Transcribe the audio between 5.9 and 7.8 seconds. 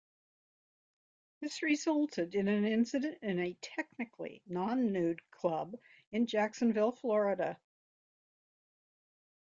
in Jacksonville, Florida.